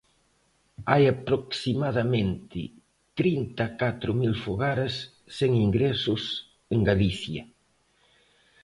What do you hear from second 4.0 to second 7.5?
mil fogares sen ingresos en Galicia.